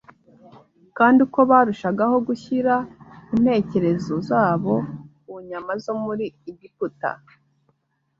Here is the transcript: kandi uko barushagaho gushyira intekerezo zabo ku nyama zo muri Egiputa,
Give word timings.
kandi 0.97 1.17
uko 1.27 1.39
barushagaho 1.49 2.15
gushyira 2.27 2.73
intekerezo 3.35 4.13
zabo 4.29 4.73
ku 5.23 5.33
nyama 5.49 5.71
zo 5.83 5.93
muri 6.03 6.25
Egiputa, 6.49 7.11